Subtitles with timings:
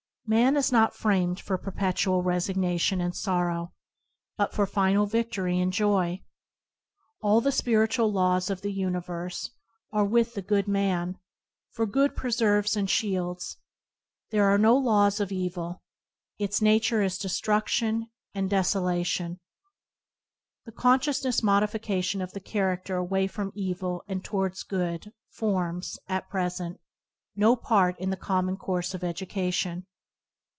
[0.27, 3.73] Man is not framed for perpetual resig nation and sorrow,
[4.37, 6.23] but for final victory and joy.
[7.21, 9.49] All the spiritual laws of the universe
[9.93, 11.19] a^an: Ring offl^inD are with the good man,
[11.73, 13.57] for good preserves and shields.
[14.29, 15.81] There are no laws of evil.
[16.39, 19.37] Its nature is destruction and desolation.
[20.63, 26.29] The conscious modification of the charac ter away from evil and towards good, forms, at
[26.29, 26.79] present,
[27.35, 29.87] no part in the common course of education.